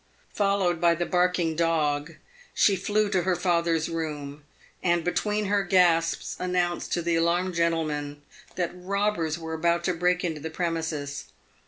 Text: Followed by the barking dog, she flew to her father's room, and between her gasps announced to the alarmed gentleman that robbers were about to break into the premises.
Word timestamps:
Followed 0.33 0.81
by 0.81 0.95
the 0.95 1.05
barking 1.05 1.55
dog, 1.55 2.15
she 2.55 2.75
flew 2.75 3.07
to 3.11 3.21
her 3.21 3.35
father's 3.35 3.87
room, 3.87 4.43
and 4.81 5.03
between 5.03 5.45
her 5.45 5.61
gasps 5.63 6.35
announced 6.39 6.91
to 6.91 7.03
the 7.03 7.15
alarmed 7.15 7.53
gentleman 7.53 8.23
that 8.55 8.71
robbers 8.73 9.37
were 9.37 9.53
about 9.53 9.83
to 9.83 9.93
break 9.93 10.23
into 10.23 10.39
the 10.39 10.49
premises. 10.49 11.25